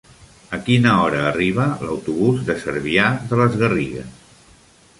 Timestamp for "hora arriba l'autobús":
1.01-2.41